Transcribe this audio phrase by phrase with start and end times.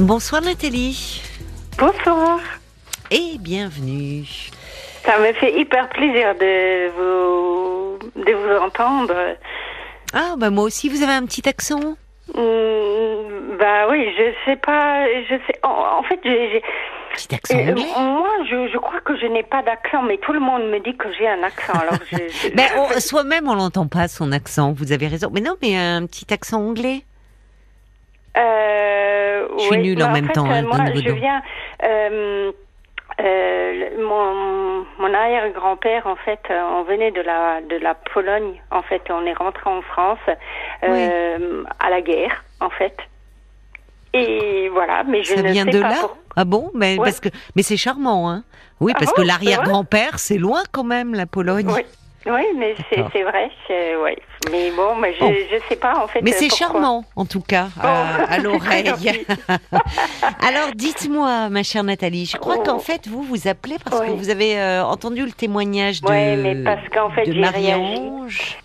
[0.00, 1.22] Bonsoir Nathalie.
[1.78, 2.40] Bonsoir.
[3.10, 4.24] Et bienvenue.
[5.04, 9.14] Ça me fait hyper plaisir de vous, de vous entendre.
[10.12, 11.80] Ah, bah moi aussi, vous avez un petit accent
[12.34, 15.58] Hmm, bah oui, je sais pas, je sais.
[15.62, 16.62] En, en fait, j'ai.
[17.14, 20.32] Petit accent euh, anglais moi, je, je crois que je n'ai pas d'accent, mais tout
[20.32, 21.72] le monde me dit que j'ai un accent.
[21.72, 25.28] Alors, je, Ben, on- Soi-même, on l'entend pas, son accent, vous avez raison.
[25.32, 27.02] Mais non, mais un petit accent anglais.
[28.36, 28.99] Euh,
[29.58, 31.42] Je suis nulle en même fait, temps, euh, hein, moi, je viens.
[31.82, 32.52] Euh,
[33.20, 38.60] euh, mon, mon arrière-grand-père, en fait, euh, on venait de la de la Pologne.
[38.70, 40.18] En fait, on est rentré en France
[40.84, 42.96] euh, à la guerre, en fait.
[44.12, 46.70] Et voilà, mais je Ça ne vient sais de pas là pour- Ah bon?
[46.74, 47.04] Mais, Ouais.
[47.04, 48.42] parce que, mais c'est charmant, hein
[48.80, 51.66] Oui, Ah parce que l'arrière-grand-père, c'est loin quand même, la Pologne.
[51.68, 51.82] Oui,
[52.26, 53.50] oui, mais c'est vrai,
[54.02, 54.18] ouais.
[54.50, 55.32] Mais bon, mais je Bon.
[55.52, 56.20] je sais pas en fait.
[56.22, 58.90] Mais euh, c'est charmant, en tout cas, à, à l'oreille.
[60.42, 62.62] Alors, dites-moi, ma chère Nathalie, je crois Oh.
[62.62, 66.36] qu'en fait, vous vous appelez parce que vous avez euh, entendu le témoignage de, Ouais,
[66.36, 68.58] mais parce qu'en fait, de j'ai Marie-Ange.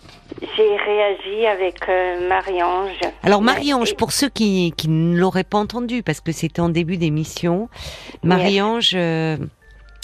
[0.56, 2.98] J'ai réagi avec euh, Marie-Ange.
[3.22, 6.96] Alors, Marie-Ange, pour ceux qui, qui ne l'auraient pas entendu, parce que c'était en début
[6.98, 7.68] d'émission,
[8.22, 9.36] Marie-Ange euh,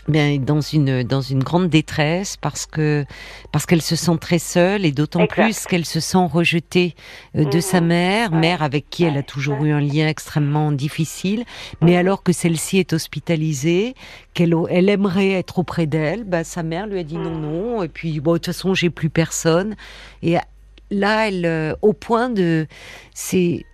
[0.09, 3.05] bien, est dans une, dans une grande détresse parce que
[3.53, 6.95] parce qu'elle se sent très seule et d'autant plus qu'elle se sent rejetée
[7.37, 7.61] euh, de Mhm.
[7.61, 11.45] sa mère, mère avec qui elle a toujours eu un lien extrêmement difficile,
[11.81, 11.99] mais Mhm.
[11.99, 13.95] alors que celle-ci est hospitalisée,
[14.35, 17.89] qu'elle elle aimerait être auprès d'elle, bah, sa mère lui a dit non, non, et
[17.89, 19.77] puis bon, de toute façon, j'ai plus personne.
[20.23, 20.37] Et
[20.91, 22.67] là, elle, euh, au point de,
[23.15, 23.65] c'est,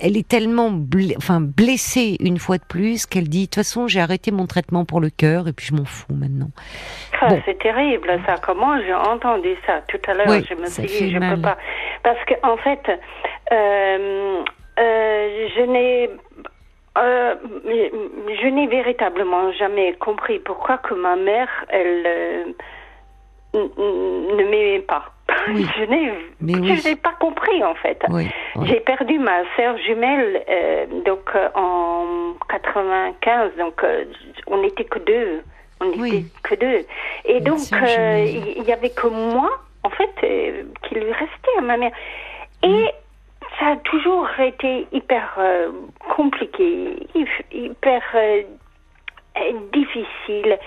[0.00, 3.86] elle est tellement bl- enfin, blessée une fois de plus qu'elle dit, de toute façon,
[3.88, 6.50] j'ai arrêté mon traitement pour le cœur et puis je m'en fous maintenant.
[7.20, 7.42] Ah, Bon.
[7.44, 8.36] C'est terrible, ça.
[8.42, 10.26] Comment j'ai entendu ça tout à l'heure?
[10.28, 11.36] Oui, Je me suis dit, je mal.
[11.36, 11.58] peux pas.
[12.02, 12.80] Parce que en fait,
[13.52, 14.42] euh,
[14.78, 16.10] euh, je n'ai.
[16.98, 17.34] euh,
[18.42, 22.54] je n'ai véritablement jamais compris pourquoi que ma mère, elle
[23.54, 25.04] ne m'aimait pas.
[25.54, 25.66] Oui.
[25.78, 26.10] Je n'ai,
[26.60, 26.80] oui.
[26.84, 27.98] n'ai pas compris en fait.
[28.08, 28.28] Oui.
[28.64, 34.04] J'ai perdu ma sœur jumelle euh, donc euh, en 95, donc euh,
[34.46, 35.42] on n'était que deux.
[35.80, 36.84] On n'était que deux.
[37.24, 39.50] Et donc il il y avait que moi,
[39.82, 40.10] en fait,
[40.82, 41.92] qui lui restait à ma mère.
[42.62, 42.84] Et
[43.58, 45.38] ça a toujours été hyper
[46.14, 48.02] compliqué, hyp- hyper
[49.72, 50.58] difficile,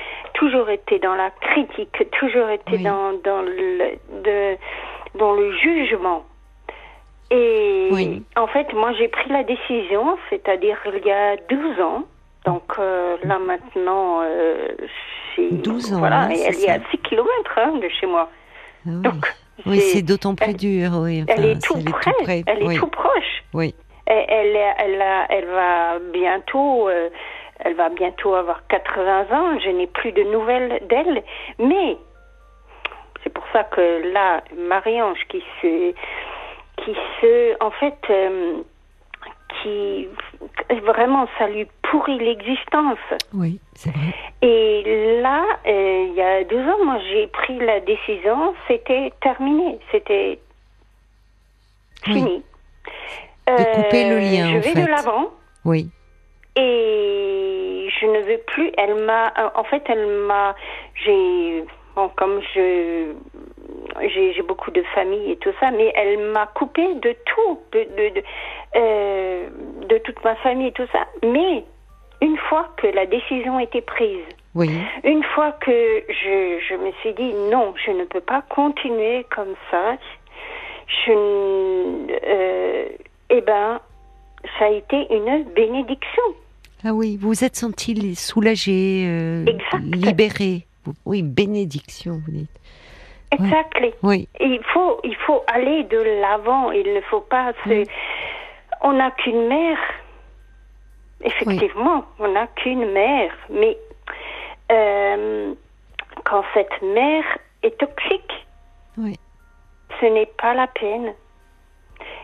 [0.43, 2.83] toujours été dans la critique, toujours été Oui.
[2.83, 4.57] dans, dans, le, de,
[5.17, 6.25] dans le jugement.
[7.31, 8.23] Et Oui.
[8.35, 12.03] en fait, moi, j'ai pris la décision, c'est-à-dire il y a 12 ans.
[12.45, 14.67] Donc euh, là maintenant, euh,
[15.33, 16.85] c'est 12 ans, voilà, hein, et elle est à ça.
[16.91, 18.27] 6 kilomètres de chez moi.
[18.85, 19.01] Ah oui.
[19.01, 19.33] Donc
[19.65, 20.89] Oui, c'est- d'autant plus elle- dur.
[21.01, 21.85] Oui, elle est tout elle
[22.25, 22.75] près, elle est oui.
[22.77, 23.43] tout proche.
[23.53, 23.73] Oui.
[24.05, 24.25] Elle,
[24.77, 27.07] elle, a- elle va bientôt, euh,
[27.63, 29.59] elle va bientôt avoir 80 ans.
[29.59, 31.23] Je n'ai plus de nouvelles d'elle,
[31.59, 31.97] mais
[33.23, 35.91] c'est pour ça que là, Marie-Ange qui se,
[36.83, 38.61] qui se, en fait, euh,
[39.61, 40.07] qui
[40.85, 42.97] vraiment ça lui pourrit l'existence.
[43.33, 44.13] Oui, c'est vrai.
[44.41, 49.79] Et là, euh, il y a deux ans, moi j'ai pris la décision, c'était terminé,
[49.91, 50.39] c'était
[52.07, 52.13] Oui.
[52.13, 52.43] fini.
[53.47, 54.81] De couper le lien, Je en vais fait.
[54.81, 55.25] de l'avant
[55.65, 55.89] Oui.
[56.57, 57.42] et
[58.03, 58.71] je ne veux plus.
[58.77, 60.55] Elle m'a, euh, en fait, elle m'a,
[60.95, 61.63] j'ai,
[61.95, 63.13] bon, comme je,
[64.07, 68.15] j'ai, beaucoup de famille et tout ça, mais elle m'a coupé de tout, de, de,
[68.15, 68.23] de,
[68.75, 69.47] euh,
[69.87, 71.05] de toute ma famille et tout ça.
[71.23, 71.63] Mais
[72.21, 74.25] une fois que la décision était prise,
[74.55, 74.69] Oui.
[75.03, 79.55] une fois que je, je me suis dit non, je ne peux pas continuer comme
[79.71, 79.95] ça,
[81.05, 82.85] je, euh,
[83.29, 83.79] eh ben,
[84.59, 86.23] ça a été une bénédiction.
[86.85, 89.45] Ah oui, vous vous êtes senti soulagé, euh,
[89.81, 90.65] libéré.
[91.05, 92.49] Oui, bénédiction, vous dites.
[93.31, 93.93] Exactly.
[94.03, 96.71] Oui, Il faut, il faut aller de l'avant.
[96.71, 97.85] Il ne faut pas se.
[98.81, 99.77] On n'a qu'une mère.
[101.23, 103.31] Effectivement, on n'a qu'une mère.
[103.49, 103.77] Mais
[104.71, 105.53] euh,
[106.25, 107.23] quand cette mère
[107.63, 108.45] est toxique,
[108.97, 109.15] oui.
[110.01, 111.13] ce n'est pas la peine.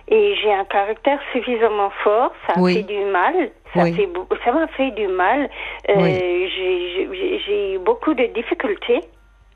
[0.10, 2.74] Et j'ai un caractère suffisamment fort, ça a Oui.
[2.76, 3.94] fait du mal, ça Oui.
[3.94, 5.50] fait beau- ça m'a fait du mal.
[5.90, 6.50] Euh, Oui.
[6.56, 9.02] j'ai- eu beaucoup de difficultés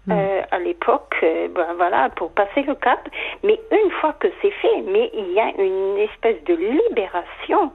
[0.07, 0.11] Mm.
[0.11, 3.07] euh, à l'époque, euh, ben voilà, pour passer le cap.
[3.43, 7.71] Mais une fois que c'est fait, mais il y a une espèce de libération.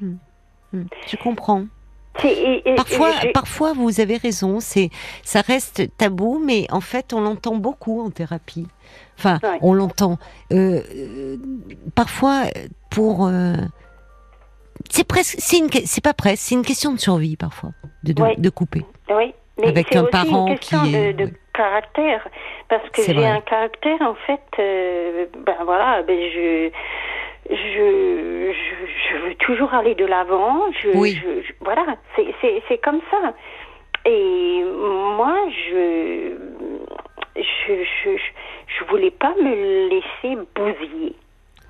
[0.00, 0.16] Hmm,
[1.06, 1.64] Je comprends.
[2.18, 4.60] C'est- et- et- Parfois, et parfois, vous avez raison.
[4.60, 4.90] C'est,
[5.22, 8.66] ça reste tabou, mais en fait, on l'entend beaucoup en thérapie.
[9.18, 9.58] Enfin, Ouais.
[9.62, 10.18] on l'entend.
[10.52, 11.36] Euh,
[11.94, 12.42] parfois,
[12.90, 13.26] pour
[14.90, 17.70] c'est presque, c'est une, c'est pas presque, c'est une question de survie parfois,
[18.04, 18.36] de, de, Oui.
[18.38, 18.82] de couper.
[19.10, 21.36] Oui, mais Avec c'est un aussi parent une question qui est- de, de oui.
[21.54, 22.28] caractère,
[22.68, 26.70] parce que j'ai un caractère en fait, euh, ben voilà, ben je,
[27.50, 27.54] je,
[28.52, 31.18] je, je veux toujours aller de l'avant, je, Oui.
[31.22, 31.84] je- je- voilà,
[32.14, 33.34] c'est, c'est, c'est comme ça.
[34.04, 34.62] Et
[35.16, 36.36] moi, je,
[37.36, 38.10] je, je, je,
[38.66, 41.14] je voulais pas me laisser bousiller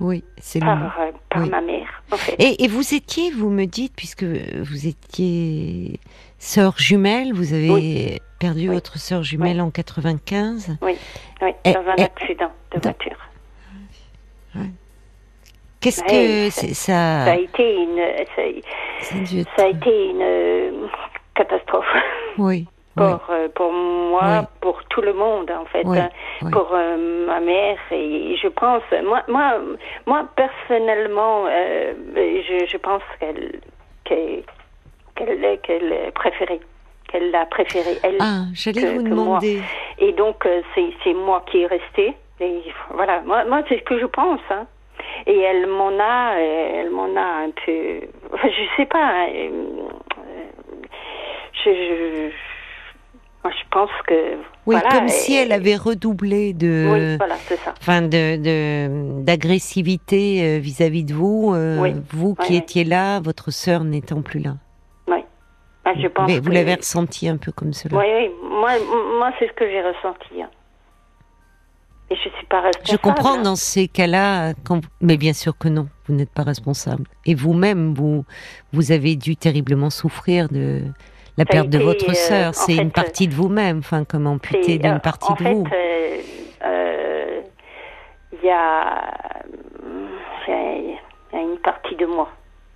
[0.00, 1.48] Oui, c'est par, euh, par Oui.
[1.48, 2.34] ma mère, en fait.
[2.38, 5.98] Et, et vous étiez, vous me dites, puisque vous étiez
[6.38, 8.18] sœur jumelle, vous avez Oui.
[8.38, 8.74] perdu Oui.
[8.74, 10.76] votre sœur jumelle en 95.
[10.82, 10.96] Oui,
[11.40, 13.16] oui, Et- dans un et- accident de dans- voiture.
[15.80, 17.96] Qu'est-ce que ça- Ça ça, a été une,
[18.34, 18.42] ça,
[19.02, 20.86] ça a dû être- ça a été une euh,
[21.34, 21.84] catastrophe
[22.38, 22.66] oui,
[22.96, 24.46] pour euh, pour moi, Oui.
[24.60, 26.08] pour tout le monde en fait, Oui, hein,
[26.52, 29.58] pour euh, ma mère et je pense, moi moi
[30.06, 33.60] moi personnellement, euh, je, je pense qu'elle
[34.04, 34.42] qu'elle
[35.14, 36.60] qu'elle qu'elle préférait,
[37.10, 38.16] qu'elle l'a préférée elle.
[38.20, 39.24] Ah, que- vous que moi.
[39.40, 39.60] demander.
[39.98, 42.14] Et donc, c'est, c'est moi qui est restée.
[42.40, 42.62] Et
[42.92, 44.40] voilà, moi, moi c'est ce que je pense.
[44.50, 44.66] Hein.
[45.26, 48.00] Et elle m'en a, elle m'en a un peu.
[48.34, 48.98] Enfin, je sais pas.
[49.24, 49.48] hein,
[51.64, 52.30] je, je,
[53.46, 54.34] moi, je pense que.
[54.66, 57.72] Oui, voilà, comme si elle avait redoublé de, Oui, voilà, c'est ça.
[57.80, 61.94] enfin de d'agressivité euh, vis-à-vis de vous, euh, Oui.
[62.10, 64.56] vous qui Oui, étiez là, votre sœur n'étant plus là.
[65.06, 65.18] Oui.
[65.84, 66.26] Ah, je pense.
[66.28, 67.96] Mais vous que- l'avez ressenti un peu comme cela.
[67.96, 68.30] Oui, oui.
[68.42, 68.72] Moi,
[69.18, 70.42] moi c'est ce que j'ai ressenti.
[70.42, 70.50] hein.
[72.10, 72.90] Et je suis pas responsable.
[72.90, 73.42] Je comprends hein.
[73.42, 74.80] dans ces cas-là, quand...
[75.00, 77.04] mais bien sûr que non, vous n'êtes pas responsable.
[77.24, 78.24] Et vous-même, vous,
[78.72, 80.82] vous avez dû terriblement souffrir de
[81.38, 82.54] la Ça perte de votre euh, sœur.
[82.54, 85.64] C'est une partie de vous-même, enfin, comme amputé C'est, d'une euh, partie de fait, vous.
[85.72, 86.16] euh,
[86.64, 87.40] euh,
[88.32, 89.12] Il y, a,
[90.48, 90.96] y
[91.36, 92.28] une partie de moi,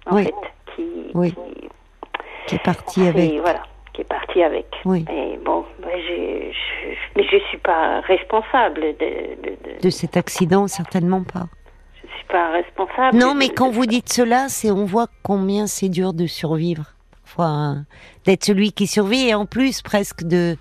[0.07, 0.25] en Oui.
[0.25, 0.35] fait,
[0.77, 0.83] qui,
[1.15, 1.33] Oui.
[1.33, 1.69] qui,
[2.47, 3.33] qui est partie avec.
[3.41, 3.63] voilà,
[3.93, 4.67] qui est partie avec.
[4.85, 5.05] Oui.
[5.11, 6.51] Et bon, ben, je,
[7.17, 11.47] mais je suis pas responsable de, de, de- De cet accident, certainement pas.
[12.03, 13.17] je suis pas responsable.
[13.17, 16.85] Non, mais quand vous dites cela, c'est on voit combien c'est dur de survivre.
[17.31, 17.85] Parfois, hein,
[18.25, 20.57] d'être celui qui survit et en plus presque de.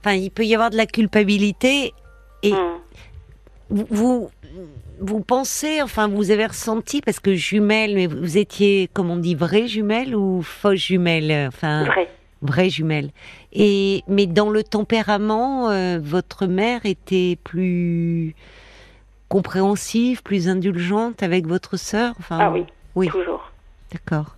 [0.00, 1.92] Enfin, il peut y avoir de la culpabilité
[2.44, 2.78] et Hum.
[3.68, 4.30] vous, vous,
[5.00, 9.34] vous pensez, enfin, vous avez ressenti, parce que jumelle, mais vous étiez, comme on dit,
[9.34, 12.08] vraie jumelle ou fausse jumelle Enfin, Vrai.
[12.42, 13.10] vraie jumelle.
[13.52, 18.36] Et, mais dans le tempérament, euh, votre mère était plus
[19.28, 22.64] compréhensive, plus indulgente avec votre sœur enfin, Ah oui,
[22.94, 23.50] Oui, toujours.
[23.92, 24.36] d'accord.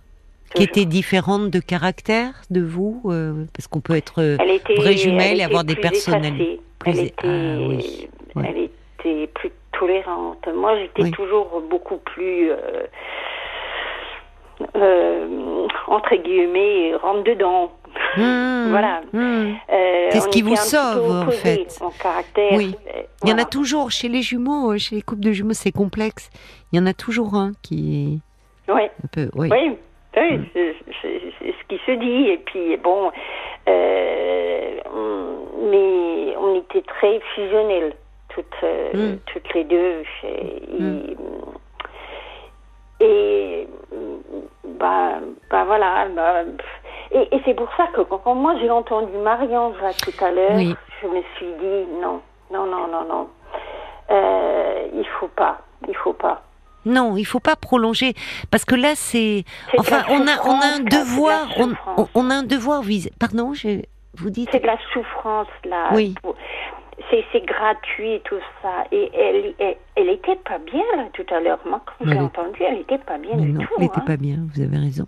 [0.55, 4.97] Qui était différente de caractère de vous euh, Parce qu'on peut être euh, était, vraie
[4.97, 6.53] jumelle elle et avoir des personnalités.
[6.53, 6.59] effacée.
[6.79, 8.45] Plus- Elle était, Ah oui, ouais.
[8.49, 10.47] elle était plus tolérante.
[10.55, 11.11] Moi, j'étais Oui.
[11.11, 12.57] toujours beaucoup plus, euh,
[14.75, 17.71] euh, entre guillemets, rentre dedans.
[18.17, 19.01] Mmh, Voilà.
[19.13, 19.53] mmh.
[20.11, 21.67] C'est ce qui vous sauve, en fait.
[21.81, 22.53] En caractère.
[22.53, 22.75] Oui.
[23.23, 26.29] Il y en a toujours chez les jumeaux, chez les couples de jumeaux, c'est complexe.
[26.71, 28.19] Il y en a toujours un qui
[28.67, 28.91] Ouais.
[29.03, 29.49] un peu, oui.
[29.51, 29.77] Oui.
[30.13, 30.75] C'est c'est-
[31.39, 32.29] c'est ce qui se dit.
[32.29, 33.11] Et puis, bon,
[33.67, 37.93] euh, on- mais on était très fusionnels,
[38.29, 39.17] toutes, euh, Mm.
[39.27, 40.03] toutes les deux.
[40.23, 41.01] Et, Mm.
[42.99, 43.67] et
[44.63, 45.19] bah,
[45.49, 46.07] bah voilà.
[46.15, 46.43] bah,
[47.11, 50.31] et et c'est pour ça que quand, quand moi j'ai entendu Marie-Ange là, tout à
[50.31, 50.75] l'heure, Oui.
[51.01, 53.27] je me suis dit non, non, non, non, non.
[54.09, 56.41] Euh, il faut pas, il faut pas.
[56.85, 58.13] Non, il faut pas prolonger
[58.49, 59.43] parce que là c'est
[59.77, 61.47] enfin on a on a un devoir
[62.15, 63.81] on, a un devoir vis pardon, je
[64.15, 64.49] vous dites?
[64.51, 65.89] C'est de la souffrance là.
[65.93, 66.15] Oui.
[67.09, 68.85] C'est c'est gratuit tout ça.
[68.91, 71.59] Et elle, elle, elle était pas bien là tout à l'heure.
[71.65, 73.73] Moi quand j'ai entendu, elle était pas bien du non, tout.
[73.77, 74.03] elle était hein.
[74.05, 75.07] pas bien, vous avez raison.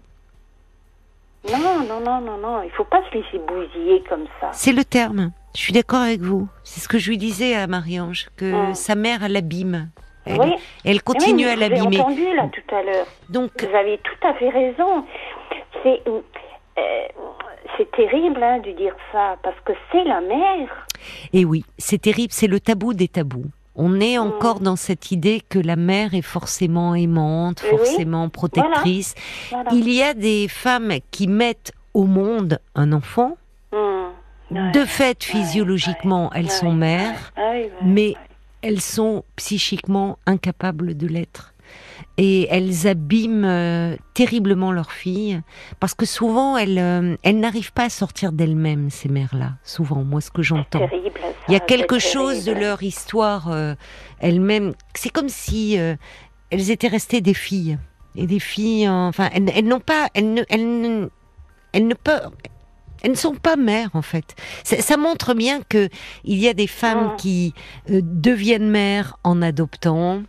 [1.52, 2.64] Non, non, non, non, non.
[2.64, 4.50] Il faut pas se laisser bousiller comme ça.
[4.54, 5.32] C'est le terme.
[5.56, 6.48] Je suis d'accord avec vous.
[6.64, 8.76] C'est ce que je lui disais à Marie-Ange que Mm.
[8.76, 9.90] sa mère l'abîme.
[10.26, 10.54] Elle, Oui.
[10.86, 12.00] elle continue à l'abîmer.
[12.00, 13.06] entendu là tout à l'heure.
[13.30, 15.06] Donc Vous avez tout à fait raison.
[15.84, 16.22] C'est euh,
[17.78, 20.88] c'est terrible hein, de dire ça parce que c'est la mère.
[21.34, 23.46] Et oui, c'est terrible, c'est le tabou des tabous.
[23.76, 24.22] On est Mm.
[24.22, 27.70] encore dans cette idée que la mère est forcément aimante, oui.
[27.78, 29.16] forcément protectrice.
[29.52, 29.70] Voilà.
[29.74, 33.38] Il y a des femmes qui mettent au monde un enfant.
[34.52, 37.34] De fait, physiologiquement, elles sont mères,
[37.82, 38.14] mais
[38.64, 41.54] elles sont psychiquement incapables de l'être.
[42.18, 45.42] Et elles abîment euh, terriblement leurs filles,
[45.80, 49.54] parce que souvent, elles, euh, elles n'arrivent pas à sortir d'elles-mêmes, ces mères-là.
[49.64, 50.88] Souvent, moi, ce que j'entends.
[51.48, 53.76] Il y a quelque chose de leur histoire euh,
[54.20, 54.74] elles-mêmes.
[54.94, 55.96] C'est comme si euh,
[56.50, 57.78] elles étaient restées des filles.
[58.16, 61.10] Et des filles, enfin, elles, n'ont pas, elles ne, elles ne,
[61.72, 62.30] elles ne peuvent,
[63.04, 64.36] elles ne sont pas mères en fait.
[64.64, 65.90] Ça, montre bien que
[66.24, 67.16] il y a des femmes ah.
[67.18, 67.54] qui
[67.90, 70.24] euh, deviennent mères en adoptant.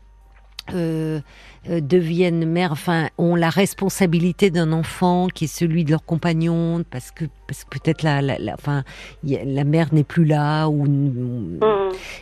[0.73, 1.21] Euh,
[1.69, 6.85] euh, deviennent mères, enfin, ont la responsabilité d'un enfant qui est celui de leur compagnon,
[6.91, 8.83] parce que, parce que peut-être la, la, enfin,
[9.23, 10.85] la mère n'est plus là, ou.
[10.87, 11.61] Mmh.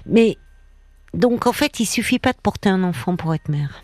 [0.06, 0.38] Mais
[1.14, 3.82] donc, en fait, il suffit pas de porter un enfant pour être mère.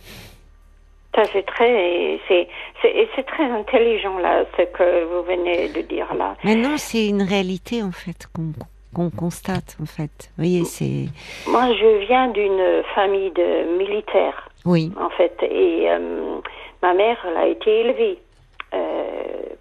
[1.15, 2.49] Ça, c'est très, c'est,
[2.83, 6.37] c'est, très intelligent, là, ce que vous venez de dire, là.
[6.45, 10.31] Mais non, c'est une réalité, en fait, qu'on, constate, en fait.
[10.37, 11.07] Vous voyez, c'est...
[11.51, 14.49] Moi, je viens d'une famille de militaires.
[14.65, 14.93] Oui.
[15.01, 16.41] En fait, et euh,
[16.83, 18.19] ma mère, elle a été élevée
[18.75, 18.79] euh,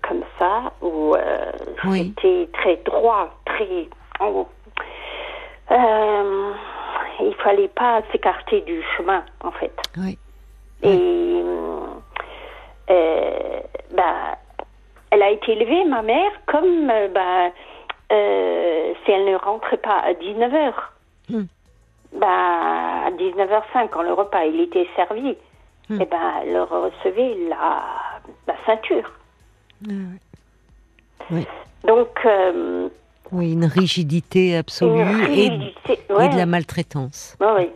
[0.08, 1.52] comme ça, où euh,
[1.84, 3.88] c'était très droit, très...
[5.72, 6.52] Euh,
[7.22, 9.74] il fallait pas s'écarter du chemin, en fait.
[9.98, 10.18] Oui.
[10.84, 11.27] Et
[14.08, 14.38] bah,
[15.12, 17.52] elle a été élevée, ma mère, comme bah,
[18.12, 20.74] euh, si elle ne rentrait pas à 19h.
[21.30, 21.46] Hmm.
[22.14, 25.36] Bah, à 19h05, quand le repas il était servi,
[25.90, 26.02] hmm.
[26.02, 27.84] et eh ben, elle recevait la,
[28.48, 29.12] la ceinture.
[29.86, 29.94] Ah
[31.32, 31.46] oui.
[31.86, 32.90] Donc, euh,
[33.32, 37.38] oui, une rigidité absolue et, de la maltraitance.
[37.40, 37.70] Oui.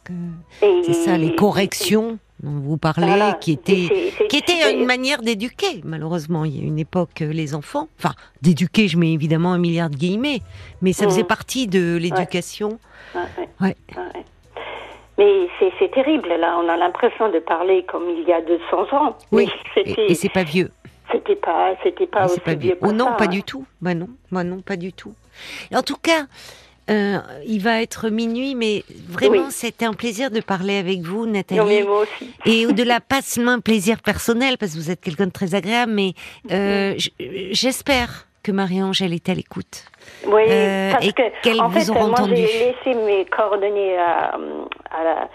[0.00, 0.12] que
[0.60, 2.18] c'est ça, les corrections?
[2.42, 6.44] Dont vous parlez, qui étaient, qui était une manière d'éduquer, malheureusement.
[6.44, 9.90] Il y a une époque, euh, les enfants, enfin, d'éduquer, je mets évidemment un milliard
[9.90, 10.40] de guillemets,
[10.82, 11.26] mais ça faisait mmh.
[11.26, 12.78] partie de l'éducation.
[13.60, 13.76] Ouais.
[15.18, 15.48] Mais
[15.80, 19.18] c'est terrible, là, on a l'impression de parler comme il y a 200 ans.
[19.32, 20.70] Oui, et, et c'est pas vieux.
[21.10, 22.76] C'était pas, c'était pas aussi pas vieux.
[22.82, 23.28] Oh non, pas hein.
[23.28, 23.64] du tout.
[23.80, 25.14] Bah non, bah non, pas du tout.
[25.74, 26.26] En tout cas,
[26.90, 31.60] euh, il va être minuit, mais vraiment, c'était un plaisir de parler avec vous, Nathalie.
[31.60, 32.30] Non, mais moi aussi.
[32.46, 35.92] Et au-delà, pas seulement un plaisir personnel, parce que vous êtes quelqu'un de très agréable,
[35.92, 36.14] mais
[36.50, 36.94] euh,
[37.52, 39.84] j'espère que Marie-Angèle est à l'écoute.
[40.26, 44.38] Oui, euh, parce que, en fait, moi, j'ai laissé mes coordonnées à,
[44.90, 45.28] à la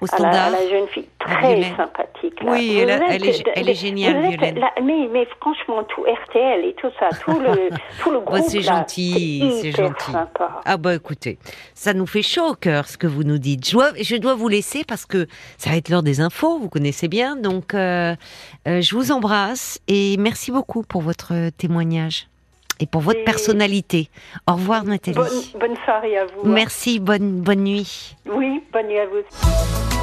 [0.00, 0.46] au standard.
[0.46, 2.42] À la, jeune fille très sympathique.
[2.42, 2.52] Là.
[2.52, 4.60] Oui, elle, elle, est, elle, est, géniale, Violaine.
[4.82, 7.70] mais, mais, franchement, tout RTL et tout ça, tout le,
[8.02, 8.40] tout le groupe.
[8.46, 10.12] c'est gentil, c'est gentil.
[10.12, 10.60] Sympa.
[10.64, 11.38] Ah bah écoutez,
[11.74, 13.66] ça nous fait chaud au cœur ce que vous nous dites.
[13.66, 15.26] Je dois, je dois vous laisser parce que
[15.58, 17.36] ça va être l'heure des infos, vous connaissez bien.
[17.36, 18.14] Donc, euh,
[18.66, 22.29] euh, je vous embrasse et merci beaucoup pour votre témoignage
[22.80, 24.08] et pour votre personnalité.
[24.48, 25.16] Au revoir Nathalie.
[25.16, 26.48] Bonne, bonne soirée à vous.
[26.48, 28.16] Merci, bonne, bonne nuit.
[28.26, 29.99] Oui, bonne nuit à vous.